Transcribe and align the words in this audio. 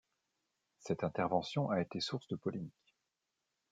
Cette 0.79 1.03
intervention 1.03 1.69
a 1.69 1.79
été 1.79 1.99
source 1.99 2.27
de 2.27 2.35
polémiques. 2.35 2.97